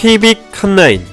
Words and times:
KBIC 0.00 0.50
칸나인 0.50 1.04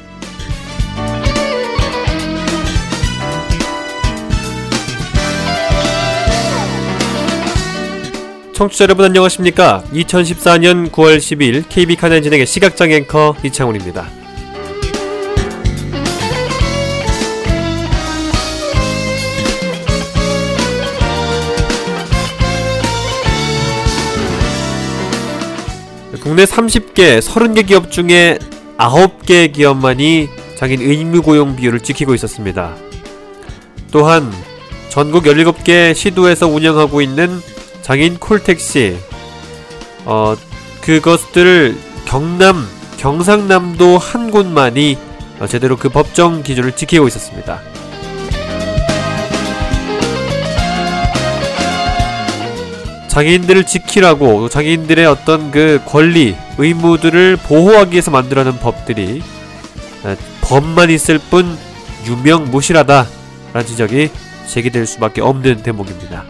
청취자 8.53 8.85
여러분 8.85 9.03
안녕하십니까? 9.03 9.83
2014년 9.91 10.89
9월 10.89 11.17
12일 11.17 11.67
KB 11.67 11.97
칸나인 11.97 12.23
진행의 12.23 12.45
시각장 12.45 12.91
앵커 12.91 13.35
이창훈입니다. 13.43 14.07
국내 26.23 26.45
30개, 26.45 27.19
30개 27.19 27.67
기업 27.67 27.91
중에 27.91 28.39
9개 28.77 29.51
기업만이 29.53 30.29
장인 30.55 30.81
의무 30.81 31.21
고용 31.21 31.55
비율을 31.55 31.81
지키고 31.81 32.13
있었습니다. 32.15 32.75
또한 33.91 34.31
전국 34.89 35.25
17개 35.25 35.93
시도에서 35.93 36.47
운영하고 36.47 37.01
있는 37.01 37.41
장인 37.81 38.17
콜택시 38.19 38.97
어 40.05 40.35
그것들 40.81 41.75
경남, 42.05 42.65
경상남도 42.97 43.97
한 43.97 44.31
곳만이 44.31 44.97
어, 45.39 45.47
제대로 45.47 45.75
그 45.75 45.89
법정 45.89 46.41
기준을 46.41 46.71
지키고 46.71 47.07
있었습니다. 47.07 47.61
장애인들을 53.07 53.65
지키라고 53.65 54.47
장애인들의 54.47 55.05
어떤 55.05 55.51
그 55.51 55.81
권리, 55.85 56.35
의무들을 56.57 57.37
보호하기 57.37 57.91
위해서 57.91 58.11
만들어낸 58.11 58.57
법들이 58.59 59.21
법만 60.41 60.89
있을 60.89 61.19
뿐 61.19 61.57
유명무실하다 62.05 63.07
라는 63.53 63.67
지적이 63.67 64.09
제기될 64.47 64.85
수밖에 64.85 65.21
없는 65.21 65.63
대목입니다. 65.63 66.23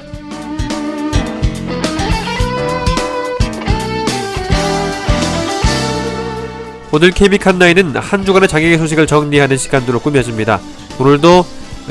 오늘 6.91 7.11
KB 7.11 7.37
칸나이는 7.37 7.95
한 7.97 8.25
주간의 8.25 8.47
장애계 8.47 8.77
소식을 8.77 9.07
정리하는 9.07 9.57
시간으로 9.57 9.99
꾸며집니다. 9.99 10.59
오늘도 10.99 11.45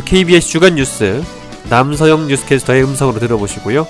KBS 0.04 0.48
주간 0.48 0.74
뉴스 0.74 1.22
남서영 1.68 2.26
뉴스캐스터의 2.26 2.82
음성으로 2.84 3.20
들어보시고요. 3.20 3.86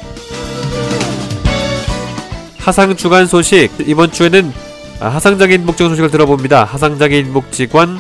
하상 2.67 2.97
주간 2.97 3.29
소식 3.29 3.71
이번 3.87 4.11
주에는 4.11 4.53
아, 4.99 5.07
하상장애인 5.07 5.67
복지 5.67 5.85
소식을 5.85 6.11
들어봅니다. 6.11 6.65
하상장애인 6.65 7.33
복지관 7.33 7.97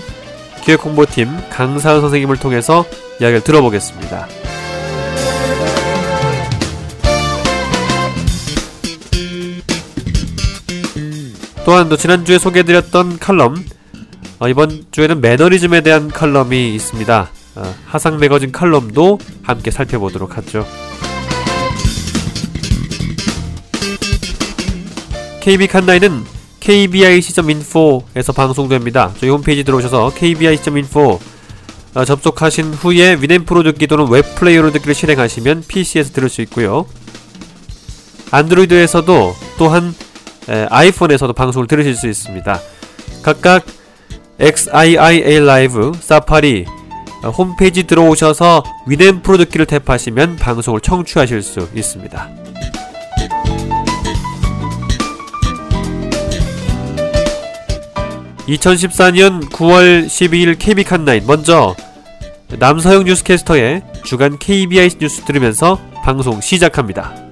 기획 0.64 0.84
홍보팀 0.84 1.28
강사은 1.50 2.00
선생님을 2.00 2.38
통해서 2.38 2.84
이야기를 3.20 3.44
들어보겠습니다. 3.44 4.26
또한 11.64 11.88
또 11.88 11.96
지난주에 11.96 12.40
소개해드렸던 12.40 13.20
칼럼 13.20 13.64
어, 14.40 14.48
이번 14.48 14.84
주에는 14.90 15.20
매너리즘에 15.20 15.82
대한 15.82 16.08
칼럼이 16.08 16.74
있습니다. 16.74 17.30
어, 17.54 17.74
하상 17.86 18.18
매거진 18.18 18.50
칼럼도 18.50 19.20
함께 19.44 19.70
살펴보도록 19.70 20.36
하죠. 20.38 20.66
KB 25.46 25.68
칸나이는 25.68 26.24
kbic.info에서 26.58 28.32
방송됩니다. 28.34 29.12
저희 29.20 29.30
홈페이지 29.30 29.62
들어오셔서 29.62 30.10
kbic.info 30.12 31.20
어, 31.94 32.04
접속하신 32.04 32.74
후에 32.74 33.18
위넷프로 33.20 33.62
듣기 33.62 33.86
또는 33.86 34.10
웹플레이어로 34.10 34.72
듣기를 34.72 34.92
실행하시면 34.92 35.62
PC에서 35.68 36.12
들을 36.12 36.28
수 36.28 36.42
있고요. 36.42 36.86
안드로이드에서도 38.32 39.36
또한 39.56 39.94
에, 40.48 40.66
아이폰에서도 40.68 41.32
방송을 41.32 41.68
들으실 41.68 41.94
수 41.94 42.08
있습니다. 42.08 42.60
각각 43.22 43.64
XIIA 44.40 45.38
라이브, 45.46 45.92
사파리 46.00 46.66
어, 47.22 47.30
홈페이지 47.30 47.84
들어오셔서 47.84 48.64
위넷프로 48.88 49.38
듣기를 49.38 49.66
탭하시면 49.66 50.40
방송을 50.40 50.80
청취하실 50.80 51.40
수 51.42 51.68
있습니다. 51.72 52.46
2014년 58.48 59.50
9월 59.50 60.06
12일 60.06 60.58
KB 60.58 60.84
칸나인 60.84 61.26
먼저 61.26 61.74
남서영 62.48 63.04
뉴스캐스터의 63.04 63.82
주간 64.04 64.38
KBI 64.38 64.90
뉴스 65.00 65.24
들으면서 65.24 65.80
방송 66.04 66.40
시작합니다. 66.40 67.25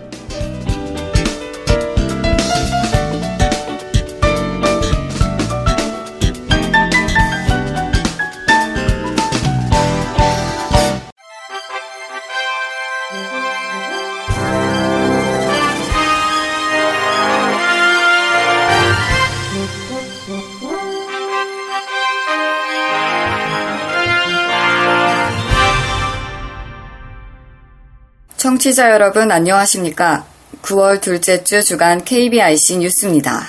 청취자 28.65 28.93
여러분 28.93 29.31
안녕하십니까? 29.31 30.25
9월 30.63 30.99
둘째 30.99 31.45
주 31.45 31.63
주간 31.63 32.03
KBIC 32.03 32.79
뉴스입니다. 32.79 33.43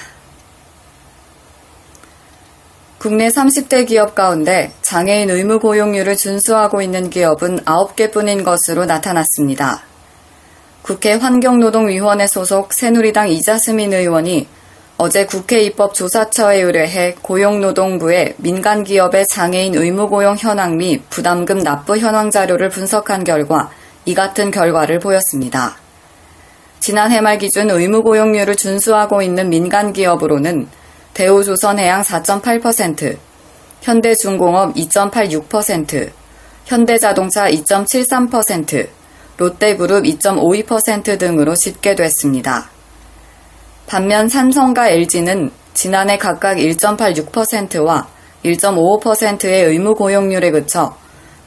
국내 2.98 3.30
30대 3.30 3.88
기업 3.88 4.14
가운데 4.14 4.74
장애인 4.82 5.30
의무 5.30 5.60
고용률을 5.60 6.18
준수하고 6.18 6.82
있는 6.82 7.10
기업은 7.10 7.60
9개 7.64 8.12
뿐인 8.12 8.44
것으로 8.44 8.84
나타났습니다. 8.84 9.84
국회 10.82 11.14
환경노동위원회 11.14 12.28
소속 12.28 12.74
새누리당 12.74 13.30
이자스민 13.30 13.94
의원이 13.94 14.50
어제 14.98 15.26
국회 15.26 15.62
입법조사처에 15.62 16.60
의뢰해 16.60 17.16
고용노동부의 17.22 18.36
민간 18.40 18.84
기업의 18.84 19.28
장애인 19.28 19.76
의무 19.76 20.10
고용 20.10 20.36
현황 20.36 20.76
및 20.76 21.10
부담금 21.10 21.60
납부 21.60 21.98
현황 21.98 22.32
자료를 22.32 22.68
분석한 22.68 23.24
결과 23.24 23.72
이 24.06 24.14
같은 24.14 24.52
결과를 24.52 25.00
보였습니다. 25.00 25.76
지난해 26.80 27.20
말 27.22 27.40
기준 27.40 27.70
의무 27.72 28.04
고용률을 28.04 28.56
준수하고 28.56 29.24
있는 29.24 29.50
민간 29.50 29.92
기업으로는 29.92 30.68
대우조선해양 31.16 32.02
4.8%, 32.02 33.18
현대중공업 33.82 34.76
2.86%, 34.76 36.12
현대자동차 36.66 37.50
2.73%, 37.50 38.88
롯데그룹 39.38 40.04
2.52% 40.04 41.20
등으로 41.20 41.56
집계됐습니다. 41.56 42.70
반면 43.88 44.28
삼성과 44.28 44.90
LG는 44.90 45.52
지난해 45.74 46.18
각각 46.18 46.58
1.86%와 46.58 48.08
1.55%의 48.44 49.66
의무 49.66 49.96
고용률에 49.96 50.52
그쳐 50.52 50.96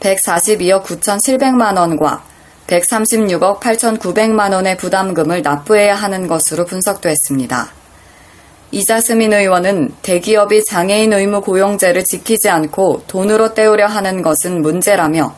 142억 0.01 0.83
9,700만 0.85 1.77
원과 1.77 2.23
136억 2.69 3.61
8,900만 3.61 4.53
원의 4.53 4.77
부담금을 4.77 5.43
납부해야 5.43 5.95
하는 5.95 6.29
것으로 6.29 6.67
분석됐습니다. 6.67 7.71
이자스민 8.71 9.33
의원은 9.33 9.95
대기업이 10.03 10.65
장애인 10.67 11.15
의무 11.15 11.41
고용제를 11.41 12.05
지키지 12.05 12.51
않고 12.51 13.05
돈으로 13.07 13.55
때우려 13.55 13.87
하는 13.87 14.21
것은 14.21 14.61
문제라며 14.61 15.35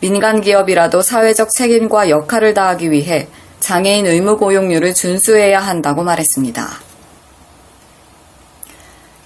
민간 0.00 0.40
기업이라도 0.40 1.02
사회적 1.02 1.50
책임과 1.52 2.08
역할을 2.08 2.54
다하기 2.54 2.90
위해 2.90 3.28
장애인 3.60 4.06
의무 4.06 4.38
고용률을 4.38 4.94
준수해야 4.94 5.60
한다고 5.60 6.02
말했습니다. 6.02 6.66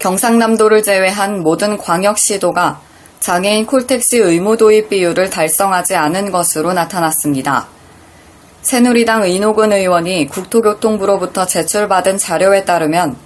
경상남도를 0.01 0.83
제외한 0.83 1.41
모든 1.41 1.79
광역시도가 1.79 2.81
장애인 3.21 3.67
콜택시 3.67 4.19
의무 4.19 4.57
도입 4.57 4.89
비율을 4.89 5.31
달성하지 5.31 5.97
않은 5.97 6.31
것으로 6.31 6.73
나타났습니다. 6.73 7.69
새누리당 8.63 9.29
이노근 9.29 9.73
의원이 9.73 10.27
국토교통부로부터 10.27 11.47
제출받은 11.47 12.19
자료에 12.19 12.65
따르면 12.65 13.17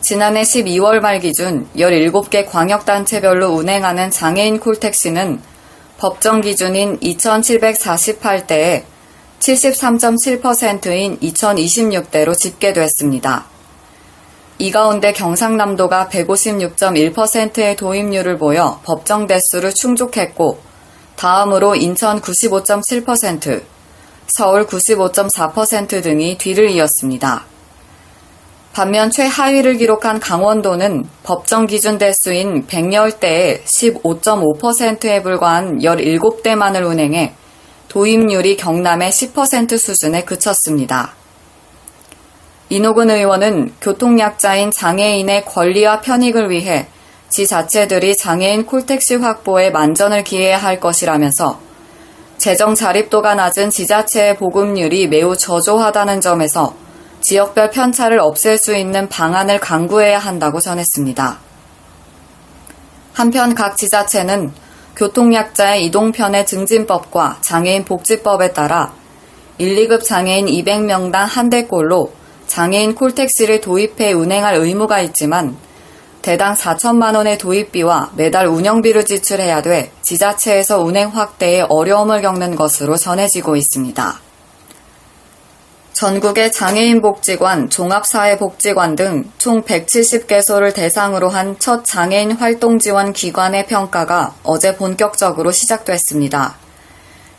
지난해 0.00 0.42
12월 0.42 1.00
말 1.00 1.18
기준 1.18 1.66
17개 1.76 2.46
광역단체별로 2.48 3.48
운행하는 3.48 4.10
장애인 4.10 4.60
콜택시는 4.60 5.40
법정 5.98 6.40
기준인 6.42 7.00
2,748대에 7.00 8.84
73.7%인 9.40 11.18
2,026대로 11.20 12.36
집계됐습니다. 12.36 13.53
이 14.58 14.70
가운데 14.70 15.12
경상남도가 15.12 16.08
156.1%의 16.08 17.76
도입률을 17.76 18.38
보여 18.38 18.80
법정 18.84 19.26
대수를 19.26 19.74
충족했고 19.74 20.58
다음으로 21.16 21.74
인천 21.74 22.20
95.7%, 22.20 23.62
서울 24.28 24.66
95.4% 24.66 26.02
등이 26.02 26.38
뒤를 26.38 26.70
이었습니다. 26.70 27.44
반면 28.72 29.10
최하위를 29.10 29.76
기록한 29.76 30.18
강원도는 30.18 31.04
법정 31.22 31.66
기준 31.66 31.98
대수인 31.98 32.66
100여대의 32.66 33.62
15.5%에 33.62 35.22
불과한 35.22 35.78
17대만을 35.78 36.84
운행해 36.84 37.34
도입률이 37.88 38.56
경남의 38.56 39.10
10% 39.10 39.78
수준에 39.78 40.24
그쳤습니다. 40.24 41.14
이노근 42.70 43.10
의원은 43.10 43.74
교통약자인 43.80 44.70
장애인의 44.70 45.44
권리와 45.44 46.00
편익을 46.00 46.50
위해 46.50 46.86
지자체들이 47.28 48.16
장애인 48.16 48.64
콜택시 48.64 49.16
확보에 49.16 49.70
만전을 49.70 50.24
기해야 50.24 50.56
할 50.56 50.80
것이라면서 50.80 51.60
재정 52.38 52.74
자립도가 52.74 53.34
낮은 53.34 53.70
지자체의 53.70 54.38
보급률이 54.38 55.08
매우 55.08 55.36
저조하다는 55.36 56.20
점에서 56.20 56.74
지역별 57.20 57.70
편차를 57.70 58.18
없앨 58.18 58.56
수 58.58 58.74
있는 58.76 59.08
방안을 59.08 59.60
강구해야 59.60 60.18
한다고 60.18 60.60
전했습니다. 60.60 61.38
한편 63.12 63.54
각 63.54 63.76
지자체는 63.76 64.52
교통약자의 64.96 65.84
이동편의 65.86 66.46
증진법과 66.46 67.38
장애인 67.40 67.84
복지법에 67.84 68.52
따라 68.52 68.92
1, 69.58 69.88
2급 69.88 70.02
장애인 70.04 70.46
200명당 70.46 71.26
한 71.26 71.50
대꼴로 71.50 72.12
장애인 72.46 72.94
콜택시를 72.94 73.60
도입해 73.60 74.12
운행할 74.12 74.54
의무가 74.56 75.00
있지만 75.00 75.56
대당 76.22 76.54
4천만 76.54 77.16
원의 77.16 77.38
도입비와 77.38 78.12
매달 78.16 78.46
운영비를 78.46 79.04
지출해야 79.04 79.62
돼 79.62 79.90
지자체에서 80.02 80.80
운행 80.80 81.10
확대에 81.10 81.66
어려움을 81.68 82.22
겪는 82.22 82.56
것으로 82.56 82.96
전해지고 82.96 83.56
있습니다. 83.56 84.20
전국의 85.92 86.50
장애인 86.50 87.02
복지관, 87.02 87.70
종합사회복지관 87.70 88.96
등 88.96 89.30
총 89.38 89.62
170개소를 89.62 90.74
대상으로 90.74 91.28
한 91.28 91.56
첫 91.58 91.84
장애인 91.84 92.32
활동 92.32 92.78
지원 92.78 93.12
기관의 93.12 93.66
평가가 93.66 94.34
어제 94.42 94.76
본격적으로 94.76 95.52
시작됐습니다. 95.52 96.56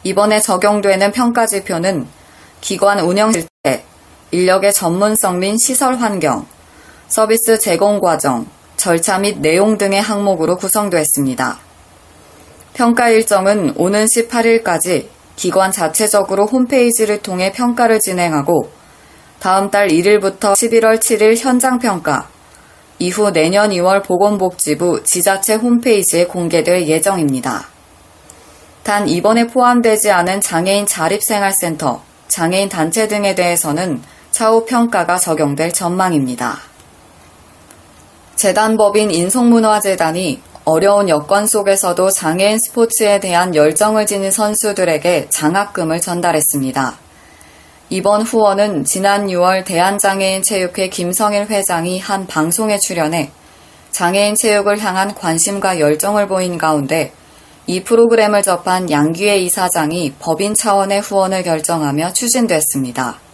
이번에 0.03 0.39
적용되는 0.39 1.11
평가 1.11 1.45
지표는 1.47 2.07
기관 2.61 2.99
운영 2.99 3.31
실태, 3.31 3.83
인력의 4.35 4.73
전문성 4.73 5.39
및 5.39 5.57
시설 5.57 5.95
환경, 5.95 6.45
서비스 7.07 7.57
제공 7.57 8.01
과정, 8.01 8.45
절차 8.75 9.17
및 9.17 9.39
내용 9.39 9.77
등의 9.77 10.01
항목으로 10.01 10.57
구성되었습니다. 10.57 11.57
평가 12.73 13.07
일정은 13.07 13.73
오는 13.77 14.05
18일까지 14.05 15.07
기관 15.37 15.71
자체적으로 15.71 16.47
홈페이지를 16.47 17.21
통해 17.21 17.53
평가를 17.53 18.01
진행하고 18.01 18.69
다음 19.39 19.71
달 19.71 19.87
1일부터 19.87 20.51
11월 20.51 20.99
7일 20.99 21.37
현장 21.37 21.79
평가, 21.79 22.27
이후 22.99 23.31
내년 23.31 23.69
2월 23.69 24.03
보건복지부 24.03 25.03
지자체 25.03 25.53
홈페이지에 25.53 26.25
공개될 26.25 26.87
예정입니다. 26.87 27.69
단 28.83 29.07
이번에 29.07 29.47
포함되지 29.47 30.11
않은 30.11 30.41
장애인 30.41 30.87
자립생활센터, 30.87 32.01
장애인 32.27 32.67
단체 32.67 33.07
등에 33.07 33.33
대해서는 33.33 34.01
차후 34.35 34.65
평가가 34.65 35.15
적용될 35.15 35.71
전망입니다. 35.71 36.57
재단법인 38.35 39.09
인성문화재단이 39.09 40.41
어려운 40.65 41.07
여건 41.07 41.47
속에서도 41.47 42.09
장애인 42.09 42.59
스포츠에 42.59 43.21
대한 43.21 43.55
열정을 43.55 44.05
지닌 44.05 44.31
선수들에게 44.31 45.27
장학금을 45.29 46.01
전달했습니다. 46.01 46.95
이번 47.91 48.23
후원은 48.23 48.83
지난 48.83 49.27
6월 49.27 49.63
대한장애인체육회 49.63 50.89
김성일 50.89 51.45
회장이 51.45 51.99
한 51.99 52.27
방송에 52.27 52.77
출연해 52.77 53.31
장애인 53.91 54.35
체육을 54.35 54.79
향한 54.79 55.15
관심과 55.15 55.79
열정을 55.79 56.27
보인 56.27 56.57
가운데 56.57 57.13
이 57.67 57.83
프로그램을 57.85 58.43
접한 58.43 58.91
양규혜 58.91 59.37
이사장이 59.37 60.15
법인 60.19 60.53
차원의 60.53 60.99
후원을 60.99 61.43
결정하며 61.43 62.11
추진됐습니다. 62.11 63.24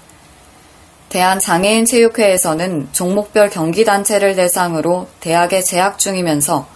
대한장애인체육회에서는 1.12 2.88
종목별 2.94 3.50
경기단체를 3.50 4.36
대상으로 4.36 5.08
대학에 5.19 5.62
재학 5.62 6.00
중이면서 6.00 6.68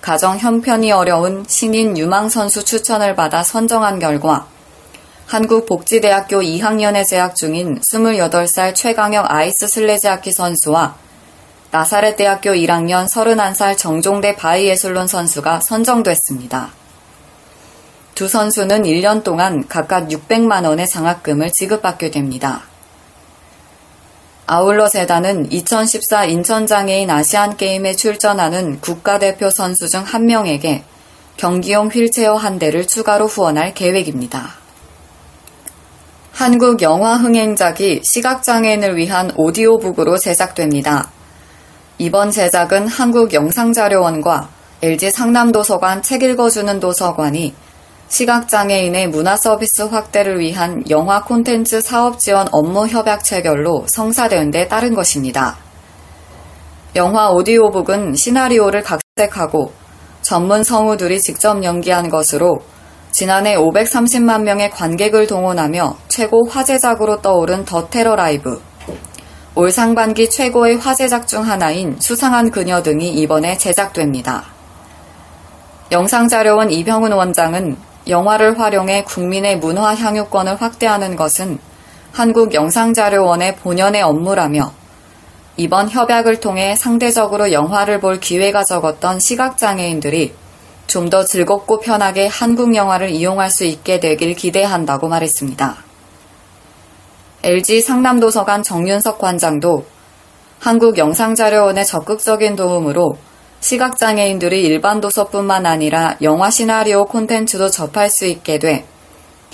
가정 0.00 0.36
형편이 0.36 0.90
어려운 0.90 1.44
신인 1.46 1.96
유망 1.96 2.28
선수 2.28 2.64
추천을 2.64 3.14
받아 3.14 3.44
선정한 3.44 4.00
결과 4.00 4.46
한국복지대학교 5.26 6.40
2학년에 6.40 7.06
재학 7.06 7.36
중인 7.36 7.80
28살 7.80 8.74
최강혁 8.74 9.30
아이스 9.30 9.68
슬레지하키 9.68 10.32
선수와 10.32 10.96
나사렛대학교 11.70 12.50
1학년 12.50 13.08
31살 13.08 13.78
정종대 13.78 14.34
바이애슬론 14.34 15.06
선수가 15.06 15.60
선정됐습니다. 15.60 16.70
두 18.14 18.28
선수는 18.28 18.82
1년 18.82 19.22
동안 19.22 19.66
각각 19.68 20.08
600만 20.08 20.66
원의 20.66 20.88
장학금을 20.88 21.50
지급받게 21.52 22.10
됩니다. 22.10 22.73
아울러 24.46 24.88
재단은 24.88 25.50
2014 25.50 26.26
인천장애인 26.26 27.08
아시안게임에 27.08 27.96
출전하는 27.96 28.78
국가대표 28.80 29.48
선수 29.48 29.88
중 29.88 30.02
한 30.04 30.26
명에게 30.26 30.84
경기용 31.38 31.88
휠체어 31.88 32.34
한 32.34 32.58
대를 32.58 32.86
추가로 32.86 33.26
후원할 33.26 33.72
계획입니다. 33.72 34.50
한국 36.32 36.82
영화 36.82 37.14
흥행작이 37.14 38.02
시각장애인을 38.04 38.96
위한 38.96 39.32
오디오북으로 39.36 40.18
제작됩니다. 40.18 41.10
이번 41.96 42.30
제작은 42.30 42.88
한국영상자료원과 42.88 44.48
LG 44.82 45.10
상남도서관 45.10 46.02
책 46.02 46.22
읽어주는 46.22 46.80
도서관이 46.80 47.54
시각장애인의 48.14 49.08
문화 49.08 49.36
서비스 49.36 49.82
확대를 49.82 50.38
위한 50.38 50.88
영화 50.88 51.24
콘텐츠 51.24 51.80
사업 51.80 52.20
지원 52.20 52.46
업무 52.52 52.86
협약 52.86 53.24
체결로 53.24 53.84
성사된 53.88 54.52
데 54.52 54.68
따른 54.68 54.94
것입니다. 54.94 55.56
영화 56.94 57.30
오디오북은 57.30 58.14
시나리오를 58.14 58.84
각색하고 58.84 59.72
전문 60.22 60.62
성우들이 60.62 61.20
직접 61.20 61.64
연기한 61.64 62.08
것으로 62.08 62.60
지난해 63.10 63.56
530만 63.56 64.42
명의 64.42 64.70
관객을 64.70 65.26
동원하며 65.26 65.96
최고 66.06 66.46
화제작으로 66.48 67.20
떠오른 67.20 67.64
더 67.64 67.88
테러 67.88 68.14
라이브, 68.14 68.62
올 69.56 69.72
상반기 69.72 70.30
최고의 70.30 70.76
화제작 70.76 71.26
중 71.26 71.48
하나인 71.48 71.96
수상한 71.98 72.52
그녀 72.52 72.80
등이 72.80 73.08
이번에 73.14 73.56
제작됩니다. 73.56 74.44
영상자료원 75.90 76.70
이병훈 76.70 77.10
원장은 77.10 77.93
영화를 78.06 78.58
활용해 78.58 79.04
국민의 79.04 79.58
문화 79.58 79.94
향유권을 79.94 80.60
확대하는 80.60 81.16
것은 81.16 81.58
한국영상자료원의 82.12 83.56
본연의 83.56 84.02
업무라며 84.02 84.72
이번 85.56 85.88
협약을 85.88 86.40
통해 86.40 86.74
상대적으로 86.76 87.52
영화를 87.52 88.00
볼 88.00 88.20
기회가 88.20 88.64
적었던 88.64 89.20
시각장애인들이 89.20 90.34
좀 90.86 91.10
더 91.10 91.24
즐겁고 91.24 91.80
편하게 91.80 92.28
한국 92.28 92.74
영화를 92.74 93.10
이용할 93.10 93.50
수 93.50 93.64
있게 93.64 93.98
되길 93.98 94.34
기대한다고 94.34 95.08
말했습니다. 95.08 95.76
LG 97.42 97.80
상남도서관 97.80 98.62
정윤석 98.62 99.18
관장도 99.18 99.84
한국영상자료원의 100.60 101.84
적극적인 101.84 102.56
도움으로 102.56 103.16
시각장애인들이 103.64 104.62
일반 104.62 105.00
도서뿐만 105.00 105.64
아니라 105.64 106.18
영화 106.20 106.50
시나리오 106.50 107.06
콘텐츠도 107.06 107.70
접할 107.70 108.10
수 108.10 108.26
있게 108.26 108.58
돼 108.58 108.84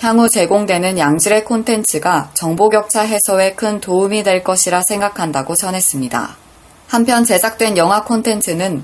향후 0.00 0.28
제공되는 0.28 0.98
양질의 0.98 1.44
콘텐츠가 1.44 2.30
정보 2.34 2.68
격차 2.70 3.02
해소에 3.02 3.52
큰 3.52 3.80
도움이 3.80 4.24
될 4.24 4.42
것이라 4.42 4.82
생각한다고 4.82 5.54
전했습니다. 5.54 6.36
한편 6.88 7.22
제작된 7.22 7.76
영화 7.76 8.02
콘텐츠는 8.02 8.82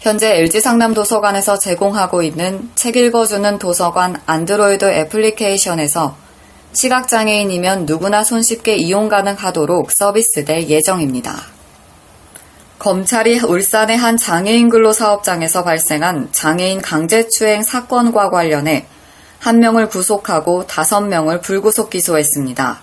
현재 0.00 0.36
LG 0.36 0.60
상남 0.60 0.94
도서관에서 0.94 1.60
제공하고 1.60 2.24
있는 2.24 2.68
책 2.74 2.96
읽어주는 2.96 3.60
도서관 3.60 4.20
안드로이드 4.26 4.84
애플리케이션에서 4.84 6.16
시각장애인이면 6.72 7.86
누구나 7.86 8.24
손쉽게 8.24 8.74
이용 8.74 9.08
가능하도록 9.08 9.92
서비스될 9.92 10.68
예정입니다. 10.68 11.55
검찰이 12.78 13.40
울산의 13.40 13.96
한 13.96 14.16
장애인 14.16 14.68
근로 14.68 14.92
사업장에서 14.92 15.64
발생한 15.64 16.28
장애인 16.32 16.82
강제추행 16.82 17.62
사건과 17.62 18.28
관련해 18.30 18.86
한 19.38 19.58
명을 19.60 19.88
구속하고 19.88 20.66
다섯 20.66 21.00
명을 21.00 21.40
불구속 21.40 21.88
기소했습니다. 21.88 22.80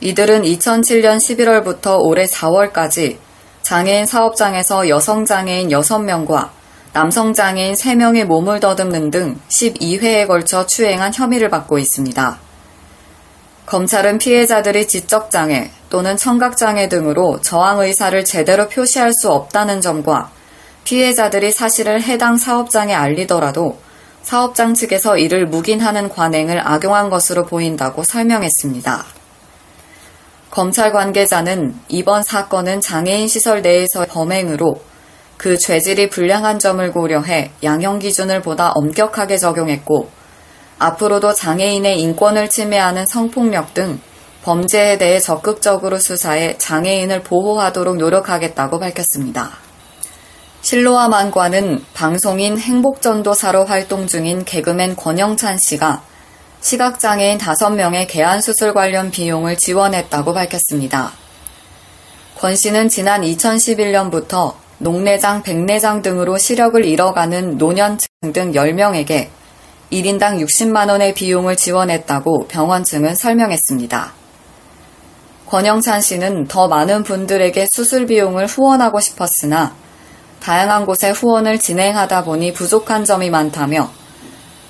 이들은 0.00 0.42
2007년 0.42 1.16
11월부터 1.16 1.98
올해 2.00 2.26
4월까지 2.26 3.16
장애인 3.62 4.06
사업장에서 4.06 4.88
여성 4.88 5.24
장애인 5.24 5.68
6명과 5.68 6.50
남성 6.92 7.32
장애인 7.32 7.74
3명의 7.74 8.24
몸을 8.24 8.60
더듬는 8.60 9.10
등 9.10 9.38
12회에 9.48 10.26
걸쳐 10.26 10.66
추행한 10.66 11.12
혐의를 11.14 11.48
받고 11.48 11.78
있습니다. 11.78 12.49
검찰은 13.70 14.18
피해자들이 14.18 14.88
지적장애 14.88 15.70
또는 15.90 16.16
청각장애 16.16 16.88
등으로 16.88 17.40
저항 17.40 17.78
의사를 17.78 18.24
제대로 18.24 18.68
표시할 18.68 19.12
수 19.12 19.30
없다는 19.30 19.80
점과 19.80 20.28
피해자들이 20.82 21.52
사실을 21.52 22.02
해당 22.02 22.36
사업장에 22.36 22.92
알리더라도 22.92 23.78
사업장 24.22 24.74
측에서 24.74 25.18
이를 25.18 25.46
묵인하는 25.46 26.08
관행을 26.08 26.66
악용한 26.66 27.10
것으로 27.10 27.44
보인다고 27.44 28.02
설명했습니다. 28.02 29.04
검찰 30.50 30.90
관계자는 30.90 31.76
이번 31.86 32.24
사건은 32.24 32.80
장애인 32.80 33.28
시설 33.28 33.62
내에서 33.62 34.04
범행으로 34.04 34.82
그 35.36 35.56
죄질이 35.56 36.10
불량한 36.10 36.58
점을 36.58 36.90
고려해 36.90 37.52
양형 37.62 38.00
기준을 38.00 38.42
보다 38.42 38.72
엄격하게 38.74 39.38
적용했고 39.38 40.19
앞으로도 40.80 41.34
장애인의 41.34 42.00
인권을 42.00 42.48
침해하는 42.48 43.06
성폭력 43.06 43.74
등 43.74 44.00
범죄에 44.42 44.96
대해 44.96 45.20
적극적으로 45.20 45.98
수사해 45.98 46.56
장애인을 46.56 47.22
보호하도록 47.22 47.98
노력하겠다고 47.98 48.78
밝혔습니다. 48.80 49.50
실로와 50.62 51.08
만과는 51.08 51.84
방송인 51.92 52.58
행복전도사로 52.58 53.66
활동 53.66 54.06
중인 54.06 54.44
개그맨 54.44 54.96
권영찬 54.96 55.58
씨가 55.58 56.02
시각장애인 56.62 57.38
5명의 57.38 58.06
개안수술 58.08 58.72
관련 58.72 59.10
비용을 59.10 59.56
지원했다고 59.56 60.32
밝혔습니다. 60.32 61.12
권 62.38 62.56
씨는 62.56 62.88
지난 62.88 63.20
2011년부터 63.20 64.54
녹내장, 64.78 65.42
백내장 65.42 66.00
등으로 66.00 66.38
시력을 66.38 66.86
잃어가는 66.86 67.58
노년층 67.58 68.08
등 68.32 68.52
10명에게 68.52 69.28
1인당 69.92 70.44
60만원의 70.44 71.14
비용을 71.14 71.56
지원했다고 71.56 72.46
병원 72.48 72.84
측은 72.84 73.14
설명했습니다. 73.14 74.12
권영찬 75.46 76.00
씨는 76.00 76.46
더 76.46 76.68
많은 76.68 77.02
분들에게 77.02 77.66
수술 77.72 78.06
비용을 78.06 78.46
후원하고 78.46 79.00
싶었으나 79.00 79.74
다양한 80.40 80.86
곳에 80.86 81.10
후원을 81.10 81.58
진행하다 81.58 82.24
보니 82.24 82.52
부족한 82.52 83.04
점이 83.04 83.30
많다며 83.30 83.90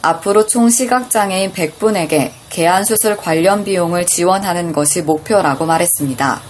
앞으로 0.03 0.47
총 0.47 0.71
시각장애인 0.71 1.53
100분에게 1.53 2.31
개안수술 2.49 3.19
관련 3.19 3.65
비용을 3.65 4.07
지원하는 4.07 4.73
것이 4.73 5.03
목표라고 5.03 5.67
말했습니다. 5.67 6.41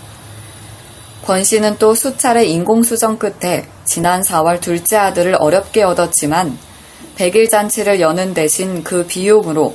권 1.25 1.45
씨는 1.45 1.77
또 1.79 1.95
수차례 1.95 2.45
인공수정 2.45 3.19
끝에 3.19 3.67
지난 3.85 4.23
4월 4.23 4.61
둘째 4.61 4.97
아들을 4.97 5.37
어렵게 5.41 5.83
얻었지만 5.83 6.57
100일 7.17 7.51
잔치를 7.51 8.01
여는 8.01 8.35
대신 8.35 8.83
그 8.83 9.07
비용으로 9.07 9.75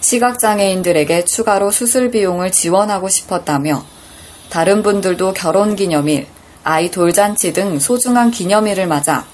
시각장애인들에게 0.00 1.24
추가로 1.24 1.70
수술 1.70 2.10
비용을 2.10 2.52
지원하고 2.52 3.08
싶었다며 3.08 3.84
다른 4.50 4.82
분들도 4.82 5.32
결혼 5.34 5.76
기념일, 5.76 6.26
아이 6.62 6.90
돌잔치 6.90 7.52
등 7.52 7.78
소중한 7.78 8.30
기념일을 8.30 8.86
맞아 8.86 9.26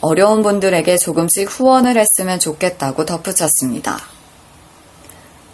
어려운 0.00 0.42
분들에게 0.42 0.98
조금씩 0.98 1.48
후원을 1.48 1.96
했으면 1.96 2.38
좋겠다고 2.38 3.04
덧붙였습니다. 3.04 3.98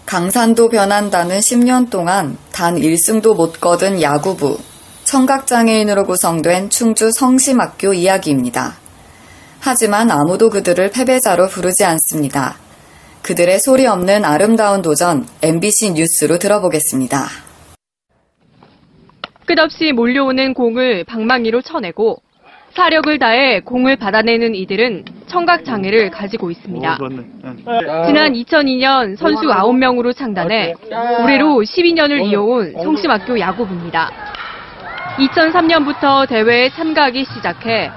강산도 0.05 0.69
변한다는 0.69 1.39
10년 1.39 1.89
동안 1.89 2.37
단 2.51 2.77
1승도 2.77 3.35
못 3.35 3.61
거둔 3.61 4.03
야구부, 4.03 4.59
청각장애인으로 5.05 6.05
구성된 6.05 6.71
충주 6.71 7.11
성심학교 7.13 7.95
이야기입니다. 7.95 8.82
하지만 9.65 10.11
아무도 10.11 10.51
그들을 10.51 10.91
패배자로 10.91 11.47
부르지 11.47 11.85
않습니다. 11.85 12.57
그들의 13.23 13.61
소리 13.61 13.87
없는 13.87 14.25
아름다운 14.25 14.83
도전 14.83 15.25
MBC 15.41 15.93
뉴스로 15.93 16.39
들어보겠습니다. 16.39 17.19
끝없이 19.47 19.93
몰려오는 19.93 20.55
공을 20.55 21.05
방망이로 21.05 21.63
쳐내고 21.63 22.17
사력을 22.75 23.17
다해 23.21 23.61
공을 23.61 23.97
받아내는 23.97 24.57
이들은 24.57 25.05
청각 25.27 25.65
장애를 25.65 26.11
가지고 26.11 26.51
있습니다. 26.51 26.99
지난 28.07 28.33
2002년 28.33 29.17
선수 29.17 29.43
9명으로 29.43 30.17
창단해 30.17 30.75
올해로 31.23 31.63
12년을 31.63 32.25
이어온 32.33 32.73
성심학교 32.83 33.39
야구부입니다. 33.39 34.11
2003년부터 35.19 36.29
대회에 36.29 36.71
참가하기 36.71 37.27
시작해 37.27 37.91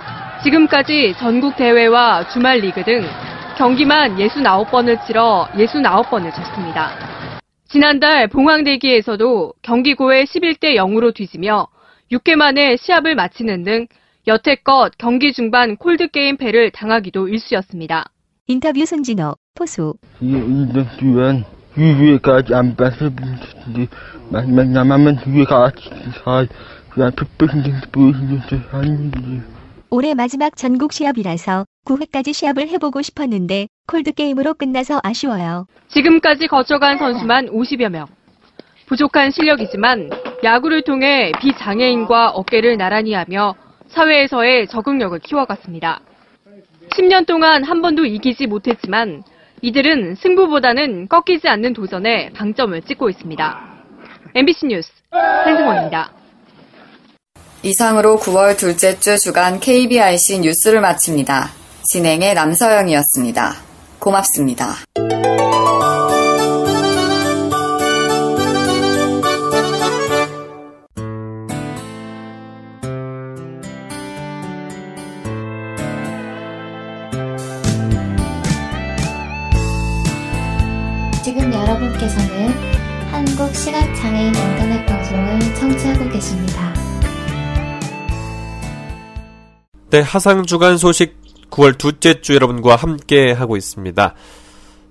지금까지 0.44 1.16
전국 1.18 1.56
대회와 1.56 2.28
주말 2.30 2.60
리그 2.60 2.84
등 2.84 3.04
경기만 3.58 4.18
69번을 4.18 5.06
치러 5.06 5.48
69번을 5.54 6.34
쳤습니다. 6.34 6.92
지난달 7.68 8.28
봉황대기에서도 8.28 9.54
경기고에 9.62 10.26
11대 10.26 10.76
0으로 10.76 11.14
뒤지며 11.14 11.68
6회 12.12 12.36
만에 12.36 12.78
시합을 12.78 13.16
마치는 13.16 13.64
등 13.64 13.88
여태껏 14.28 14.92
경기 14.98 15.34
중반 15.34 15.76
콜드게임 15.78 16.38
패를 16.38 16.72
당하기도 16.72 17.28
일쑤였습니다. 17.28 18.06
인터뷰 18.48 18.86
손진호, 18.86 19.36
포수. 19.56 19.96
이번 20.22 20.88
주엔 21.00 21.44
유유까지 21.78 22.54
안 22.54 22.76
뺐을 22.76 23.12
뿐이지 23.16 23.90
만나면 24.30 25.20
유유가 25.28 25.72
다 26.24 26.44
그냥 26.90 27.12
풋풋이 27.16 27.72
보이는 27.92 28.42
올해 29.96 30.14
마지막 30.14 30.58
전국 30.58 30.92
시합이라서 30.92 31.64
9회까지 31.86 32.34
시합을 32.34 32.68
해보고 32.68 33.02
싶었는데 33.02 33.68
콜드게임으로 33.88 34.56
끝나서 34.56 35.00
아쉬워요. 35.02 35.68
지금까지 35.88 36.48
거쳐간 36.48 36.98
선수만 36.98 37.46
50여 37.46 37.88
명. 37.88 38.08
부족한 38.88 39.32
실력이지만 39.32 40.10
야구를 40.44 40.82
통해 40.82 41.32
비장애인과 41.40 42.32
어깨를 42.32 42.76
나란히 42.76 43.14
하며 43.14 43.56
사회에서의 43.88 44.68
적응력을 44.68 45.18
키워갔습니다. 45.20 46.02
10년 46.90 47.26
동안 47.26 47.64
한 47.64 47.82
번도 47.82 48.04
이기지 48.04 48.48
못했지만 48.48 49.24
이들은 49.62 50.16
승부보다는 50.16 51.08
꺾이지 51.08 51.48
않는 51.48 51.72
도전에 51.72 52.32
방점을 52.34 52.82
찍고 52.82 53.10
있습니다. 53.10 53.62
MBC 54.36 54.66
뉴스 54.66 54.92
한승원입니다. 55.12 56.25
이상으로 57.66 58.18
9월 58.18 58.56
둘째 58.56 59.00
주 59.00 59.18
주간 59.18 59.60
KBIC 59.60 60.38
뉴스를 60.42 60.82
마칩니다. 60.82 61.50
진행의 61.92 62.36
남서영이었습니다. 62.36 63.56
고맙습니다. 63.98 64.76
네, 89.96 90.02
하상 90.02 90.44
주간 90.44 90.78
소식 90.78 91.16
9월 91.50 91.78
둘째 91.78 92.20
주 92.20 92.36
여러분과 92.36 92.76
함께 92.76 93.32
하고 93.32 93.56
있습니다. 93.56 94.14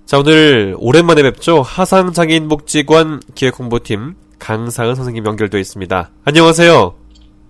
자, 0.03 0.17
오늘 0.17 0.75
오랜만에 0.79 1.21
뵙죠. 1.21 1.61
하상 1.61 2.11
장애인 2.11 2.47
복지관 2.47 3.19
기획 3.35 3.59
홍보팀 3.59 4.15
강상은 4.39 4.95
선생님 4.95 5.23
연결되어 5.23 5.61
있습니다. 5.61 6.09
안녕하세요. 6.23 6.95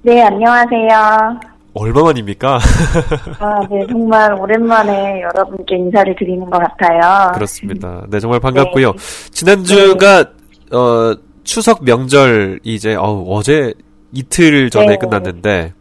네, 0.02 0.22
안녕하세요. 0.22 1.40
얼마만입니까? 1.74 2.60
아, 3.40 3.60
네, 3.72 3.88
정말 3.90 4.34
오랜만에 4.34 5.22
여러분께 5.22 5.78
인사를 5.78 6.14
드리는 6.20 6.50
것 6.50 6.60
같아요. 6.60 7.32
그렇습니다. 7.36 8.06
네, 8.10 8.20
정말 8.20 8.42
반갑고요. 8.42 8.92
지난주가 9.32 10.26
어, 10.74 11.16
추석 11.46 11.86
명절 11.86 12.60
이제 12.64 12.98
어, 13.00 13.40
제 13.46 13.74
이틀 14.12 14.70
전에 14.70 14.88
네. 14.88 14.98
끝났는데 14.98 15.62
네, 15.62 15.74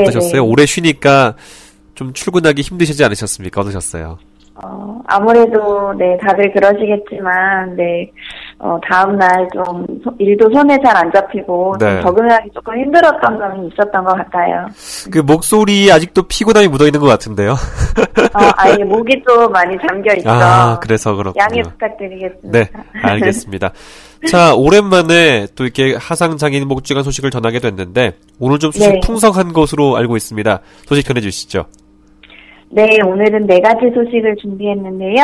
어떠셨어요? 0.00 0.32
네. 0.32 0.38
오래 0.38 0.66
쉬니까 0.66 1.34
좀 1.94 2.12
출근하기 2.12 2.62
힘드시지 2.62 3.04
않으셨습니까? 3.04 3.60
어떠셨어요? 3.60 4.18
어, 4.62 5.00
아무래도, 5.06 5.94
네, 5.94 6.16
다들 6.18 6.52
그러시겠지만, 6.52 7.74
네, 7.74 8.10
어, 8.58 8.78
다음 8.86 9.16
날 9.16 9.48
좀 9.54 9.86
소- 10.04 10.14
일도 10.18 10.50
손에 10.52 10.78
잘 10.84 10.94
안 10.94 11.10
잡히고 11.10 11.78
좀 11.78 11.88
네. 11.88 12.02
적응하기 12.02 12.50
조금 12.54 12.78
힘들었던 12.78 13.38
점이 13.38 13.68
있었던 13.68 14.04
것 14.04 14.14
같아요. 14.14 14.66
그 15.10 15.18
목소리에 15.20 15.90
아직도 15.92 16.24
피곤함이 16.24 16.68
묻어 16.68 16.84
있는 16.84 17.00
것 17.00 17.06
같은데요. 17.06 17.52
어, 17.52 18.50
아예 18.56 18.84
목이 18.84 19.22
또 19.26 19.48
많이 19.48 19.74
잠겨 19.88 20.14
있어. 20.16 20.28
아, 20.30 20.78
그래서 20.80 21.14
그렇군요. 21.14 21.42
양해 21.42 21.62
부탁드리겠습니다. 21.62 22.50
네, 22.52 22.68
알겠습니다. 23.02 23.72
자, 24.28 24.54
오랜만에 24.54 25.46
또 25.54 25.64
이렇게 25.64 25.94
하상 25.96 26.36
장애인 26.36 26.68
복지관 26.68 27.02
소식을 27.02 27.30
전하게 27.30 27.58
됐는데 27.58 28.12
오늘 28.38 28.58
좀 28.58 28.70
소식 28.70 28.92
네. 28.92 29.00
풍성한 29.00 29.52
것으로 29.52 29.96
알고 29.96 30.16
있습니다. 30.16 30.60
소식 30.86 31.04
전해 31.04 31.20
주시죠. 31.20 31.66
네, 32.70 32.98
오늘은 33.02 33.46
네 33.46 33.60
가지 33.60 33.90
소식을 33.94 34.36
준비했는데요. 34.40 35.22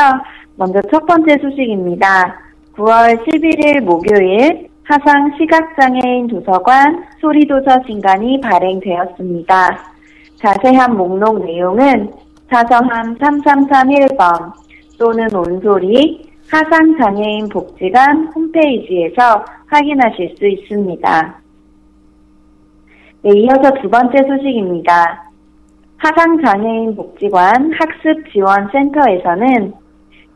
먼저 0.56 0.80
첫 0.90 1.06
번째 1.06 1.36
소식입니다. 1.40 2.40
9월 2.76 3.24
11일 3.24 3.80
목요일 3.80 4.68
하상 4.84 5.32
시각장애인 5.38 6.28
도서관 6.28 7.04
소리도서 7.20 7.82
신간이 7.86 8.40
발행되었습니다. 8.40 9.94
자세한 10.36 10.96
목록 10.96 11.44
내용은 11.44 12.10
사서함 12.50 13.16
3331번 13.18 14.52
또는 14.98 15.28
온소리 15.34 16.27
하상장애인 16.50 17.50
복지관 17.50 18.28
홈페이지에서 18.34 19.44
확인하실 19.66 20.34
수 20.38 20.46
있습니다. 20.46 21.40
네, 23.22 23.30
이어서 23.34 23.70
두 23.82 23.90
번째 23.90 24.16
소식입니다. 24.26 25.30
하상장애인 25.98 26.96
복지관 26.96 27.72
학습지원센터에서는 27.72 29.74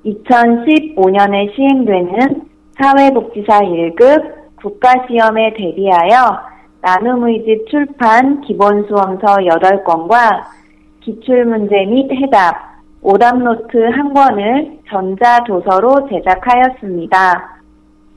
2015년에 0.05 1.55
시행되는 1.55 2.43
사회복지사 2.79 3.61
1급 3.61 4.35
국가시험에 4.57 5.55
대비하여 5.55 6.41
나눔의 6.83 7.45
집 7.45 7.71
출판 7.71 8.43
기본수험서 8.43 9.37
8권과 9.37 10.43
기출문제 11.01 11.87
및 11.87 12.11
해답, 12.13 12.72
오답노트 13.03 13.77
한 13.91 14.15
권을 14.15 14.79
전자도서로 14.89 16.09
제작하였습니다. 16.09 17.59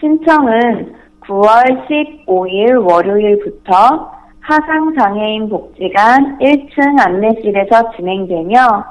신청은 0.00 0.94
9월 1.20 1.88
15일 1.88 2.86
월요일부터 2.86 4.12
하상장애인 4.40 5.48
복지관 5.48 6.38
1층 6.38 7.00
안내실에서 7.04 7.92
진행되며 7.96 8.84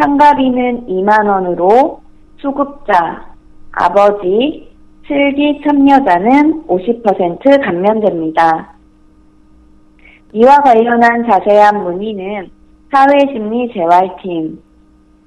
참가비는 0.00 0.86
2만원으로 0.86 2.00
수급자, 2.38 3.26
아버지, 3.72 4.68
실기 5.06 5.60
참여자는 5.62 6.66
50% 6.66 7.62
감면됩니다. 7.62 8.74
이와 10.32 10.56
관련한 10.58 11.28
자세한 11.28 11.82
문의는 11.82 12.50
사회심리재활팀 12.90 14.69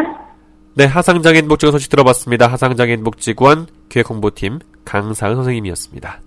네, 0.74 0.84
하상장애인 0.84 1.48
복지관 1.48 1.72
소식 1.72 1.90
들어봤습니다. 1.90 2.46
하상장애인 2.46 3.02
복지관 3.02 3.66
기획 3.88 4.10
홍보팀 4.10 4.60
강사은 4.84 5.34
선생님이었습니다. 5.34 6.20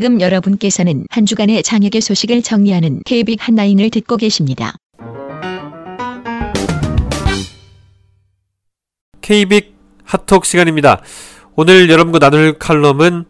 지금 0.00 0.22
여러분께서는 0.22 1.04
한 1.10 1.26
주간의 1.26 1.62
장혁의 1.62 2.00
소식을 2.00 2.40
정리하는 2.40 3.02
KBIC 3.04 3.36
한라인을 3.38 3.90
듣고 3.90 4.16
계십니다. 4.16 4.72
KBIC 9.20 9.74
핫톡 10.04 10.46
시간입니다. 10.46 11.02
오늘 11.54 11.90
여러분과 11.90 12.18
나눌 12.18 12.58
칼럼은 12.58 13.26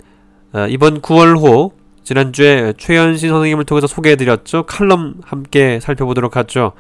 어, 0.52 0.66
이번 0.68 1.00
9월호 1.00 1.72
지난주에 2.04 2.74
최현신 2.78 3.30
선생님을 3.30 3.64
통해서 3.64 3.88
소개해드렸죠. 3.88 4.66
칼럼 4.66 5.14
함께 5.24 5.80
살펴보도록 5.80 6.36
하죠. 6.36 6.74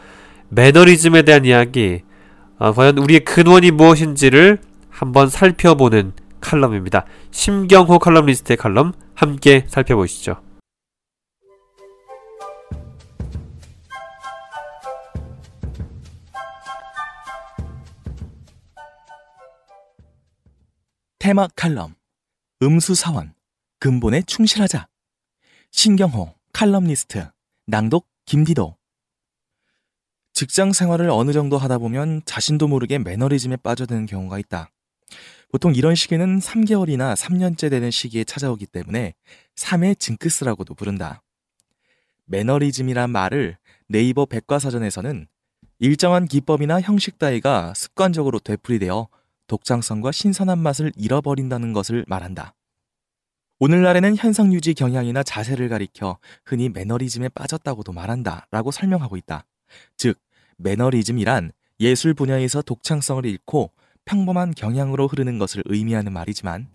매너리즘에 0.50 1.22
대한 1.22 1.44
이야기, 1.44 2.02
어, 2.60 2.72
과연 2.72 2.96
우리의 2.96 3.24
근원이 3.24 3.72
무엇인지를 3.72 4.58
한번 4.88 5.28
살펴보는 5.28 6.12
칼럼입니다. 6.40 7.04
심경호 7.30 7.98
칼럼리스트의 7.98 8.56
칼럼 8.56 8.92
함께 9.14 9.64
살펴보시죠. 9.68 10.42
테마 21.18 21.48
칼럼 21.54 21.94
음수사원 22.62 23.34
근본에 23.78 24.22
충실하자 24.22 24.88
신경호 25.70 26.34
칼럼니스트 26.52 27.30
낭독 27.66 28.08
김디도 28.24 28.76
직장 30.32 30.72
생활을 30.72 31.10
어느 31.10 31.32
정도 31.32 31.58
하다 31.58 31.78
보면 31.78 32.22
자신도 32.24 32.68
모르게 32.68 32.98
매너리즘에 32.98 33.56
빠져드는 33.56 34.06
경우가 34.06 34.38
있다. 34.38 34.70
보통 35.50 35.74
이런 35.74 35.94
시기는 35.94 36.38
3개월이나 36.38 37.16
3년째 37.16 37.70
되는 37.70 37.90
시기에 37.90 38.24
찾아오기 38.24 38.66
때문에 38.66 39.14
3회 39.56 39.98
징크스라고도 39.98 40.74
부른다. 40.74 41.22
매너리즘이란 42.26 43.10
말을 43.10 43.56
네이버 43.88 44.26
백과사전에서는 44.26 45.26
일정한 45.80 46.26
기법이나 46.26 46.80
형식 46.80 47.18
따위가 47.18 47.74
습관적으로 47.74 48.38
되풀이되어 48.38 49.08
독창성과 49.48 50.12
신선한 50.12 50.58
맛을 50.58 50.92
잃어버린다는 50.96 51.72
것을 51.72 52.04
말한다. 52.06 52.54
오늘날에는 53.58 54.16
현상 54.16 54.52
유지 54.52 54.74
경향이나 54.74 55.22
자세를 55.22 55.68
가리켜 55.68 56.18
흔히 56.44 56.68
매너리즘에 56.68 57.30
빠졌다고도 57.30 57.92
말한다 57.92 58.46
라고 58.50 58.70
설명하고 58.70 59.16
있다. 59.16 59.44
즉, 59.96 60.18
매너리즘이란 60.58 61.52
예술 61.80 62.14
분야에서 62.14 62.62
독창성을 62.62 63.26
잃고 63.26 63.72
평범한 64.10 64.54
경향으로 64.56 65.06
흐르는 65.06 65.38
것을 65.38 65.62
의미하는 65.66 66.12
말이지만 66.12 66.66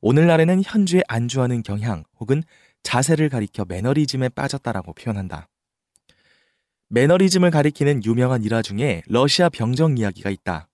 오늘날에는 0.00 0.62
현주에 0.64 1.02
안주하는 1.06 1.62
경향 1.62 2.04
혹은 2.18 2.42
자세를 2.82 3.28
가리켜 3.28 3.66
매너리즘에 3.66 4.30
빠졌다라고 4.30 4.94
표현한다. 4.94 5.48
매너리즘을 6.88 7.50
가리키는 7.50 8.04
유명한 8.06 8.42
일화 8.42 8.62
중에 8.62 9.02
러시아 9.06 9.50
병정 9.50 9.98
이야기가 9.98 10.30
있다. 10.30 10.70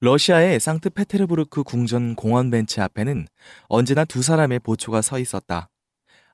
러시아의 0.00 0.58
상트페테르부르크 0.58 1.62
궁전 1.62 2.16
공원 2.16 2.50
벤치 2.50 2.80
앞에는 2.80 3.28
언제나 3.68 4.04
두 4.04 4.22
사람의 4.22 4.58
보초가 4.58 5.02
서 5.02 5.20
있었다. 5.20 5.70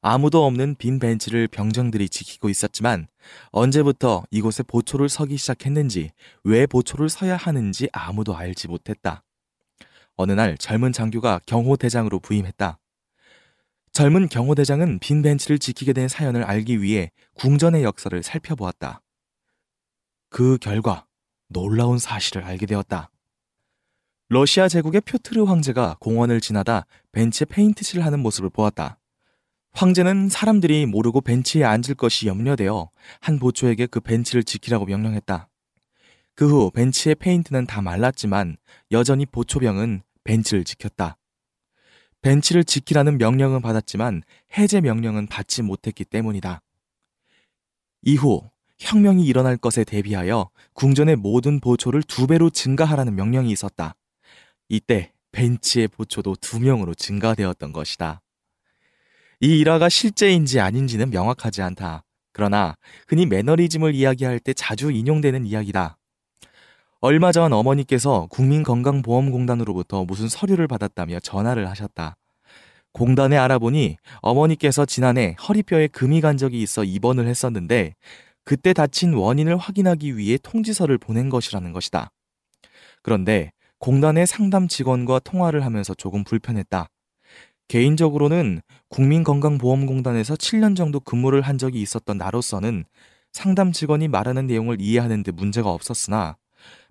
아무도 0.06 0.44
없는 0.44 0.74
빈 0.74 0.98
벤치를 0.98 1.48
병정들이 1.48 2.10
지키고 2.10 2.50
있었지만 2.50 3.06
언제부터 3.52 4.22
이곳에 4.30 4.62
보초를 4.62 5.08
서기 5.08 5.38
시작했는지 5.38 6.10
왜 6.42 6.66
보초를 6.66 7.08
서야 7.08 7.36
하는지 7.36 7.88
아무도 7.90 8.36
알지 8.36 8.68
못했다. 8.68 9.24
어느 10.16 10.32
날 10.32 10.58
젊은 10.58 10.92
장교가 10.92 11.40
경호대장으로 11.46 12.18
부임했다. 12.18 12.78
젊은 13.92 14.28
경호대장은 14.28 14.98
빈 14.98 15.22
벤치를 15.22 15.58
지키게 15.58 15.94
된 15.94 16.06
사연을 16.06 16.42
알기 16.42 16.82
위해 16.82 17.10
궁전의 17.32 17.82
역사를 17.82 18.22
살펴보았다. 18.22 19.00
그 20.28 20.58
결과 20.58 21.06
놀라운 21.48 21.96
사실을 21.96 22.44
알게 22.44 22.66
되었다. 22.66 23.08
러시아 24.28 24.68
제국의 24.68 25.00
표트르 25.00 25.44
황제가 25.44 25.96
공원을 25.98 26.42
지나다 26.42 26.84
벤치에 27.12 27.46
페인트칠을 27.46 28.04
하는 28.04 28.20
모습을 28.20 28.50
보았다. 28.50 28.98
황제는 29.74 30.28
사람들이 30.28 30.86
모르고 30.86 31.20
벤치에 31.20 31.64
앉을 31.64 31.96
것이 31.96 32.28
염려되어 32.28 32.90
한 33.20 33.38
보초에게 33.40 33.86
그 33.86 34.00
벤치를 34.00 34.44
지키라고 34.44 34.86
명령했다. 34.86 35.48
그 36.36 36.48
후 36.48 36.70
벤치의 36.70 37.16
페인트는 37.16 37.66
다 37.66 37.82
말랐지만 37.82 38.56
여전히 38.92 39.26
보초병은 39.26 40.02
벤치를 40.24 40.64
지켰다. 40.64 41.16
벤치를 42.22 42.64
지키라는 42.64 43.18
명령은 43.18 43.62
받았지만 43.62 44.22
해제 44.56 44.80
명령은 44.80 45.26
받지 45.26 45.62
못했기 45.62 46.04
때문이다. 46.04 46.62
이후 48.02 48.42
혁명이 48.78 49.24
일어날 49.24 49.56
것에 49.56 49.84
대비하여 49.84 50.50
궁전의 50.72 51.16
모든 51.16 51.60
보초를 51.60 52.02
두 52.02 52.26
배로 52.26 52.48
증가하라는 52.48 53.14
명령이 53.14 53.50
있었다. 53.50 53.94
이때 54.68 55.12
벤치의 55.32 55.88
보초도 55.88 56.36
두 56.40 56.60
명으로 56.60 56.94
증가되었던 56.94 57.72
것이다. 57.72 58.23
이 59.40 59.58
일화가 59.58 59.88
실제인지 59.88 60.60
아닌지는 60.60 61.10
명확하지 61.10 61.62
않다. 61.62 62.04
그러나 62.32 62.76
흔히 63.08 63.26
매너리즘을 63.26 63.94
이야기할 63.94 64.40
때 64.40 64.52
자주 64.52 64.90
인용되는 64.90 65.46
이야기다. 65.46 65.96
얼마 67.00 67.32
전 67.32 67.52
어머니께서 67.52 68.26
국민건강보험공단으로부터 68.30 70.04
무슨 70.04 70.28
서류를 70.28 70.66
받았다며 70.66 71.20
전화를 71.20 71.68
하셨다. 71.68 72.16
공단에 72.92 73.36
알아보니 73.36 73.96
어머니께서 74.22 74.86
지난해 74.86 75.36
허리뼈에 75.46 75.88
금이 75.88 76.20
간 76.20 76.36
적이 76.36 76.62
있어 76.62 76.84
입원을 76.84 77.26
했었는데 77.26 77.94
그때 78.44 78.72
다친 78.72 79.14
원인을 79.14 79.56
확인하기 79.56 80.16
위해 80.16 80.38
통지서를 80.42 80.98
보낸 80.98 81.28
것이라는 81.28 81.72
것이다. 81.72 82.10
그런데 83.02 83.52
공단의 83.80 84.26
상담 84.26 84.68
직원과 84.68 85.18
통화를 85.20 85.64
하면서 85.64 85.92
조금 85.94 86.24
불편했다. 86.24 86.88
개인적으로는 87.68 88.60
국민건강보험공단에서 88.88 90.34
7년 90.34 90.76
정도 90.76 91.00
근무를 91.00 91.42
한 91.42 91.58
적이 91.58 91.80
있었던 91.82 92.18
나로서는 92.18 92.84
상담 93.32 93.72
직원이 93.72 94.08
말하는 94.08 94.46
내용을 94.46 94.80
이해하는데 94.80 95.32
문제가 95.32 95.70
없었으나 95.70 96.36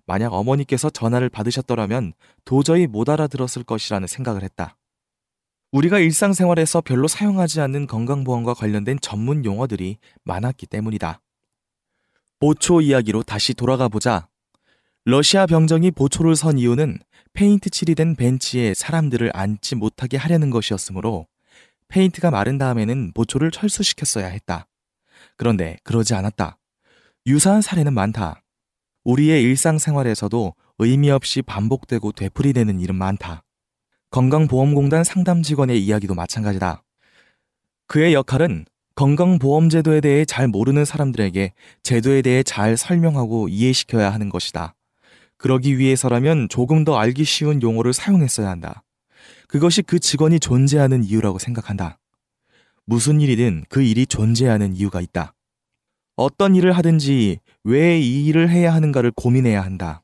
만약 0.06 0.34
어머니께서 0.34 0.90
전화를 0.90 1.28
받으셨더라면 1.30 2.12
도저히 2.44 2.86
못 2.86 3.08
알아들었을 3.08 3.64
것이라는 3.64 4.06
생각을 4.06 4.42
했다. 4.42 4.76
우리가 5.72 5.98
일상생활에서 5.98 6.82
별로 6.82 7.08
사용하지 7.08 7.60
않는 7.62 7.86
건강보험과 7.86 8.54
관련된 8.54 8.98
전문 9.00 9.44
용어들이 9.44 9.96
많았기 10.22 10.66
때문이다. 10.66 11.20
보초 12.38 12.80
이야기로 12.80 13.22
다시 13.22 13.54
돌아가 13.54 13.88
보자. 13.88 14.28
러시아 15.06 15.44
병정이 15.44 15.90
보초를 15.90 16.34
선 16.34 16.58
이유는 16.58 16.98
페인트 17.34 17.68
칠이 17.68 17.94
된 17.94 18.16
벤치에 18.16 18.72
사람들을 18.72 19.32
앉지 19.34 19.74
못하게 19.74 20.16
하려는 20.16 20.48
것이었으므로 20.48 21.26
페인트가 21.88 22.30
마른 22.30 22.56
다음에는 22.56 23.12
보초를 23.12 23.50
철수시켰어야 23.50 24.26
했다. 24.28 24.66
그런데 25.36 25.76
그러지 25.82 26.14
않았다. 26.14 26.56
유사한 27.26 27.60
사례는 27.60 27.92
많다. 27.92 28.42
우리의 29.04 29.42
일상생활에서도 29.42 30.54
의미 30.78 31.10
없이 31.10 31.42
반복되고 31.42 32.12
되풀이되는 32.12 32.80
일은 32.80 32.94
많다. 32.94 33.44
건강보험공단 34.10 35.04
상담 35.04 35.42
직원의 35.42 35.84
이야기도 35.84 36.14
마찬가지다. 36.14 36.82
그의 37.88 38.14
역할은 38.14 38.64
건강보험제도에 38.94 40.00
대해 40.00 40.24
잘 40.24 40.48
모르는 40.48 40.86
사람들에게 40.86 41.52
제도에 41.82 42.22
대해 42.22 42.42
잘 42.42 42.78
설명하고 42.78 43.48
이해시켜야 43.48 44.10
하는 44.10 44.30
것이다. 44.30 44.74
그러기 45.38 45.78
위해서라면 45.78 46.48
조금 46.48 46.84
더 46.84 46.96
알기 46.98 47.24
쉬운 47.24 47.60
용어를 47.62 47.92
사용했어야 47.92 48.48
한다. 48.48 48.82
그것이 49.48 49.82
그 49.82 49.98
직원이 49.98 50.40
존재하는 50.40 51.04
이유라고 51.04 51.38
생각한다. 51.38 51.98
무슨 52.86 53.20
일이든 53.20 53.64
그 53.68 53.82
일이 53.82 54.06
존재하는 54.06 54.74
이유가 54.74 55.00
있다. 55.00 55.34
어떤 56.16 56.54
일을 56.54 56.72
하든지 56.72 57.40
왜 57.64 57.98
이 57.98 58.26
일을 58.26 58.50
해야 58.50 58.72
하는가를 58.74 59.10
고민해야 59.12 59.62
한다. 59.62 60.02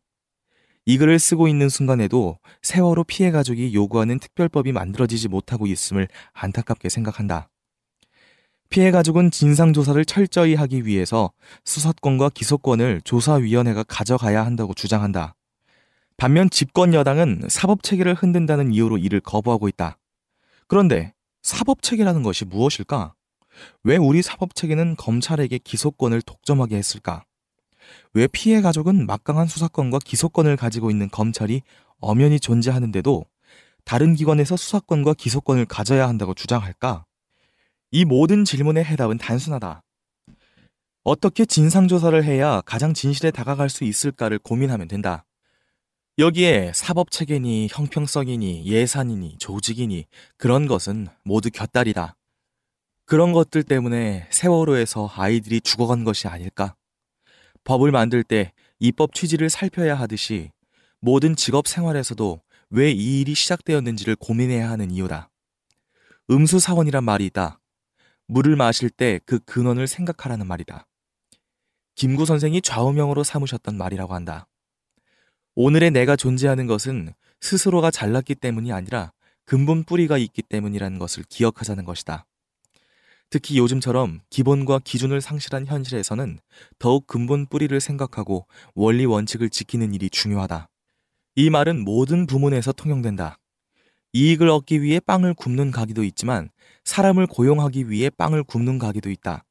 이 0.87 0.99
글을 0.99 1.19
쓰고 1.19 1.47
있는 1.47 1.69
순간에도 1.69 2.39
세월호 2.63 3.05
피해 3.05 3.31
가족이 3.31 3.75
요구하는 3.75 4.19
특별법이 4.19 4.73
만들어지지 4.73 5.29
못하고 5.29 5.67
있음을 5.67 6.09
안타깝게 6.33 6.89
생각한다. 6.89 7.51
피해 8.71 8.93
가족은 8.93 9.33
진상조사를 9.33 10.05
철저히 10.05 10.55
하기 10.55 10.87
위해서 10.87 11.33
수사권과 11.65 12.31
기소권을 12.31 13.01
조사위원회가 13.03 13.83
가져가야 13.83 14.47
한다고 14.47 14.75
주장한다. 14.75 15.35
반면 16.17 16.49
집권 16.51 16.95
여당은 16.95 17.43
사법 17.49 17.83
체계를 17.83 18.15
흔든다는 18.15 18.73
이유로 18.73 18.99
이를 18.99 19.19
거부하고 19.21 19.67
있다. 19.67 19.99
그런데 20.69 21.15
사법 21.43 21.83
체계라는 21.83 22.23
것이 22.23 22.45
무엇일까? 22.45 23.15
왜 23.83 23.97
우리 23.97 24.23
사법 24.23 24.55
체계는 24.55 24.95
검찰에게 24.95 25.59
기소권을 25.59 26.23
독점하게 26.23 26.77
했을까? 26.77 27.25
왜 28.15 28.29
피해 28.29 28.61
가족은 28.61 29.05
막강한 29.05 29.49
수사권과 29.49 29.99
기소권을 30.05 30.57
가지고 30.57 30.93
있는 30.93 31.11
검찰이 31.11 31.63
엄연히 31.99 32.39
존재하는데도 32.39 33.25
다른 33.85 34.15
기관에서 34.15 34.57
수사권과 34.57 35.15
기소권을 35.15 35.65
가져야 35.65 36.07
한다고 36.07 36.35
주장할까? 36.35 37.05
이 37.91 38.05
모든 38.05 38.45
질문의 38.45 38.85
해답은 38.85 39.19
단순하다. 39.19 39.83
어떻게 41.03 41.45
진상조사를 41.45 42.23
해야 42.25 42.61
가장 42.61 42.95
진실에 42.95 43.31
다가갈 43.31 43.69
수 43.69 43.85
있을까를 43.85 44.39
고민하면 44.39 44.87
된다. 44.87 45.25
여기에 46.19 46.73
사법체계니 46.75 47.69
형평성이니 47.71 48.67
예산이니 48.67 49.39
조직이니 49.39 50.05
그런 50.37 50.67
것은 50.67 51.09
모두 51.25 51.51
곁다리다. 51.51 52.17
그런 53.07 53.33
것들 53.33 53.63
때문에 53.65 54.29
세월호에서 54.31 55.11
아이들이 55.17 55.61
죽어간 55.61 56.05
것이 56.05 56.29
아닐까? 56.29 56.77
법을 57.65 57.91
만들 57.91 58.23
때 58.23 58.53
입법 58.79 59.15
취지를 59.15 59.51
살펴야 59.51 59.95
하듯이 59.99 60.51
모든 61.01 61.35
직업 61.35 61.67
생활에서도 61.67 62.41
왜 62.71 62.93
이 62.93 63.21
일이 63.21 63.35
시작되었는지를 63.35 64.15
고민해야 64.17 64.71
하는 64.71 64.91
이유다. 64.91 65.31
음수사원이란 66.31 67.03
말이 67.03 67.27
있다. 67.27 67.60
물을 68.31 68.55
마실 68.55 68.91
때 68.91 69.19
그 69.27 69.41
근원을 69.41 69.89
생각하라는 69.89 70.47
말이다. 70.47 70.87
김구 71.97 72.27
선생이 72.27 72.63
좌우명으로 72.63 73.25
삼으셨던 73.25 73.77
말이라고 73.77 74.15
한다. 74.15 74.47
오늘의 75.57 75.91
내가 75.91 76.15
존재하는 76.15 76.69
것은 76.69 77.13
스스로가 77.41 77.91
잘났기 77.91 78.37
때문이 78.37 78.73
아니라 78.73 79.13
근본 79.45 79.83
뿌리가 79.83 80.17
있기 80.17 80.43
때문이라는 80.43 81.01
것을 81.01 81.25
기억하자는 81.29 81.85
것이다. 81.85 82.25
특히 83.31 83.59
요즘처럼 83.59 84.21
기본과 84.31 84.79
기준을 84.85 85.21
상실한 85.21 85.67
현실에서는 85.67 86.39
더욱 86.79 87.09
근본 87.09 87.47
뿌리를 87.47 87.79
생각하고 87.81 88.47
원리 88.77 89.07
원칙을 89.07 89.51
지키는 89.51 89.93
일이 89.93 90.09
중요하다. 90.09 90.69
이 91.35 91.51
말은 91.51 91.85
모든 91.85 92.29
부문에서 92.29 92.73
통용된다. 92.73 93.39
이익을 94.13 94.49
얻기 94.49 94.83
위해 94.83 95.01
빵을 95.01 95.35
굽는 95.35 95.73
가게도 95.73 96.05
있지만 96.05 96.51
사람을 96.85 97.27
고용하기 97.27 97.91
위해 97.91 98.11
빵을 98.11 98.45
굽는 98.45 98.79
가게도 98.79 99.11
있다. 99.11 99.45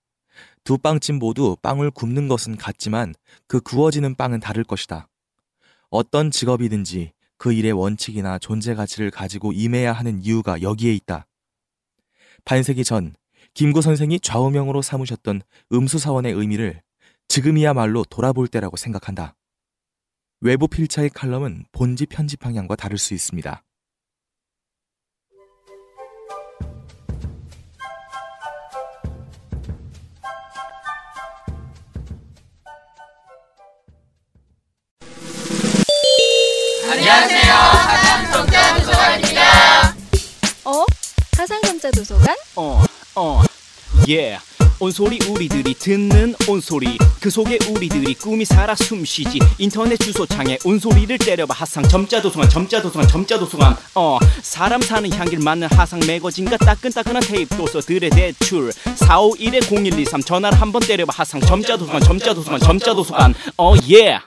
두 0.63 0.77
빵집 0.77 1.15
모두 1.15 1.55
빵을 1.61 1.91
굽는 1.91 2.27
것은 2.27 2.57
같지만 2.57 3.13
그 3.47 3.59
구워지는 3.59 4.15
빵은 4.15 4.39
다를 4.39 4.63
것이다. 4.63 5.07
어떤 5.89 6.31
직업이든지 6.31 7.13
그 7.37 7.53
일의 7.53 7.71
원칙이나 7.71 8.37
존재 8.37 8.75
가치를 8.75 9.11
가지고 9.11 9.53
임해야 9.53 9.93
하는 9.93 10.21
이유가 10.21 10.61
여기에 10.61 10.93
있다. 10.93 11.25
반세기 12.45 12.83
전 12.83 13.15
김구 13.53 13.81
선생이 13.81 14.19
좌우명으로 14.19 14.81
삼으셨던 14.81 15.41
음수사원의 15.71 16.33
의미를 16.33 16.81
지금이야말로 17.27 18.03
돌아볼 18.03 18.47
때라고 18.47 18.77
생각한다. 18.77 19.35
외부 20.41 20.67
필자의 20.67 21.09
칼럼은 21.09 21.65
본지 21.71 22.05
편집 22.05 22.39
방향과 22.39 22.75
다를 22.75 22.97
수 22.97 23.13
있습니다. 23.13 23.63
안녕하세요. 36.99 37.53
가상점자 37.87 38.75
도서관입니다. 38.77 39.95
어? 40.65 40.85
가상점자 41.37 41.91
도서관? 41.91 42.35
어, 42.57 42.83
어, 43.15 43.41
예. 44.09 44.37
온소리 44.81 45.17
우리들이 45.29 45.75
듣는 45.75 46.35
온소리 46.47 46.97
그 47.21 47.29
속에 47.29 47.57
우리들이 47.69 48.13
꿈이 48.15 48.43
살아 48.43 48.75
숨쉬지 48.75 49.39
인터넷 49.59 49.97
주소창에 49.97 50.57
온소리를 50.65 51.17
때려봐 51.17 51.53
하상 51.53 51.83
점자도서관 51.83 52.49
점자도서관 52.49 53.07
점자도서관 53.09 53.77
어 53.95 54.17
사람 54.41 54.81
사는 54.81 55.11
향기를 55.11 55.43
맡는 55.43 55.67
하상 55.71 55.99
매거진과 56.07 56.55
따끈따끈한 56.57 57.23
테이프 57.23 57.57
도서들의 57.57 58.09
대출 58.09 58.71
451-0123 58.71 60.25
전화를 60.25 60.61
한번 60.61 60.81
때려봐 60.81 61.13
하상 61.13 61.41
점자도서관 61.41 62.01
점자도서관 62.01 62.59
점자도서관 62.61 63.35
어 63.57 63.75
예. 63.89 64.19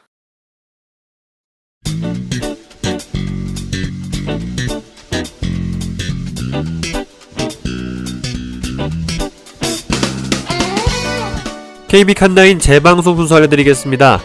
KB 11.93 12.15
칸나인 12.15 12.59
재방송 12.59 13.15
순서 13.17 13.37
알려드리겠습니다. 13.37 14.21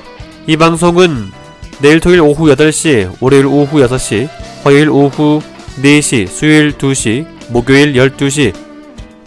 이 0.47 0.55
방송은 0.55 1.33
내일 1.81 1.99
토요일 1.99 2.21
오후 2.21 2.45
8시, 2.45 3.17
월요일 3.19 3.45
오후 3.45 3.85
6시, 3.85 4.29
화요일 4.63 4.89
오후 4.89 5.41
4시, 5.81 6.29
수요일 6.29 6.77
2시, 6.77 7.27
목요일 7.49 7.91
12시, 7.91 8.53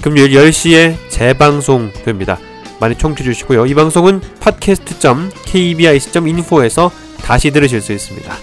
금요일 0.01 0.31
10시에 0.31 0.97
재방송됩니다. 1.11 2.39
많이 2.81 2.97
청취해 2.97 3.31
주시고요. 3.31 3.67
이 3.67 3.75
방송은 3.75 4.23
팟캐스트.kbic.info에서 4.41 6.91
다시 7.21 7.51
들으실 7.51 7.83
수 7.83 7.93
있습니다. 7.93 8.35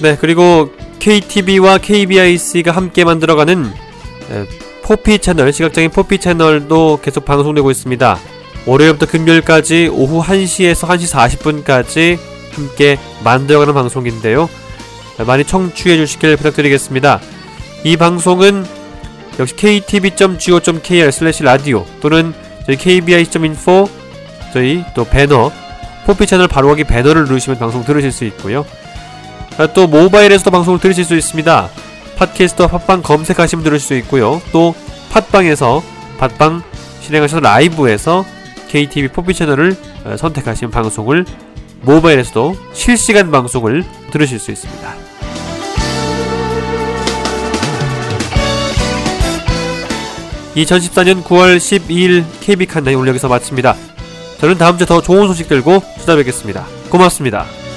네, 0.00 0.16
그리고 0.20 0.72
KTV와 0.98 1.78
KBIC가 1.78 2.72
함께 2.72 3.04
만들어가는 3.04 3.72
에, 4.30 4.46
포피 4.82 5.18
채널, 5.18 5.52
시각장애인 5.52 5.90
포피 5.90 6.18
채널도 6.18 7.00
계속 7.02 7.24
방송되고 7.24 7.70
있습니다. 7.70 8.18
월요일부터 8.66 9.06
금요일까지 9.06 9.90
오후 9.92 10.22
1시에서 10.22 10.88
1시 10.88 11.64
40분까지 11.64 12.18
함께 12.52 12.98
만들어가는 13.24 13.74
방송인데요. 13.74 14.48
많이 15.26 15.44
청취해 15.44 15.96
주시길 15.96 16.36
부탁드리겠습니다. 16.36 17.20
이 17.84 17.96
방송은 17.96 18.64
역시 19.38 19.56
ktv.go.kr 19.56 21.12
슬래시 21.12 21.44
라디오 21.44 21.84
또는 22.00 22.34
저희 22.66 22.76
kbi.info 22.76 23.88
저희 24.52 24.84
또 24.94 25.04
배너 25.04 25.52
포피 26.06 26.26
채널 26.26 26.48
바로 26.48 26.68
가기 26.68 26.84
배너를 26.84 27.24
누르시면 27.24 27.58
방송 27.58 27.84
들으실 27.84 28.12
수 28.12 28.24
있고요. 28.24 28.64
아, 29.58 29.66
또 29.66 29.88
모바일에서도 29.88 30.52
방송을 30.52 30.78
들으실 30.78 31.04
수 31.04 31.16
있습니다. 31.16 31.68
팟캐스트와 32.16 32.68
팟빵 32.68 33.02
검색하시면 33.02 33.64
들을 33.64 33.78
수 33.80 33.94
있고요. 33.94 34.40
또 34.52 34.74
팟빵에서 35.10 35.82
팟빵 36.18 36.62
실행하셔서 37.00 37.40
라이브에서 37.40 38.24
KTV 38.68 39.08
포피 39.08 39.34
채널을 39.34 39.76
어, 40.04 40.16
선택하시면 40.16 40.70
방송을 40.70 41.24
모바일에서도 41.82 42.56
실시간 42.72 43.30
방송을 43.32 43.84
들으실 44.12 44.38
수 44.38 44.52
있습니다. 44.52 44.94
(2014년 50.54 51.22
9월 51.24 51.56
12일) 51.56 52.24
KB 52.40 52.66
칸나이 52.66 52.94
여기서 52.94 53.28
마칩니다. 53.28 53.76
저는 54.40 54.56
다음 54.56 54.78
주에 54.78 54.86
더 54.86 55.00
좋은 55.00 55.26
소식 55.26 55.48
들고 55.48 55.82
찾아뵙겠습니다. 55.98 56.64
고맙습니다. 56.90 57.67